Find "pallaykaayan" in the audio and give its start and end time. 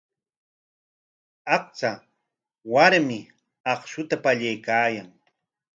4.23-5.07